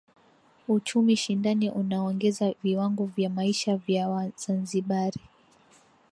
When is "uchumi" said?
0.67-1.15